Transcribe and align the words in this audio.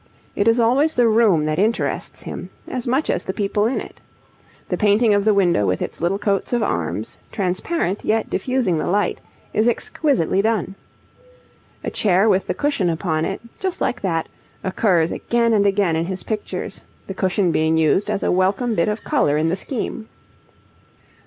It 0.35 0.47
is 0.47 0.59
always 0.59 0.95
the 0.95 1.07
room 1.07 1.45
that 1.45 1.59
interests 1.59 2.23
him, 2.23 2.49
as 2.67 2.87
much 2.87 3.07
as 3.11 3.23
the 3.23 3.35
people 3.35 3.67
in 3.67 3.79
it. 3.79 4.01
The 4.67 4.75
painting 4.75 5.13
of 5.13 5.25
the 5.25 5.33
window 5.35 5.67
with 5.67 5.79
its 5.79 6.01
little 6.01 6.17
coats 6.17 6.53
of 6.53 6.63
arms, 6.63 7.19
transparent 7.31 8.03
yet 8.03 8.27
diffusing 8.27 8.79
the 8.79 8.87
light, 8.87 9.21
is 9.53 9.67
exquisitely 9.67 10.41
done. 10.41 10.73
A 11.83 11.91
chair 11.91 12.27
with 12.27 12.47
the 12.47 12.55
cushion 12.55 12.89
upon 12.89 13.25
it, 13.25 13.41
just 13.59 13.79
like 13.79 14.01
that, 14.01 14.27
occurs 14.63 15.11
again 15.11 15.53
and 15.53 15.67
again 15.67 15.95
in 15.95 16.05
his 16.05 16.23
pictures, 16.23 16.81
the 17.05 17.13
cushion 17.13 17.51
being 17.51 17.77
used 17.77 18.09
as 18.09 18.23
a 18.23 18.31
welcome 18.31 18.73
bit 18.73 18.87
of 18.89 19.03
colour 19.03 19.37
in 19.37 19.49
the 19.49 19.55
scheme. 19.55 20.09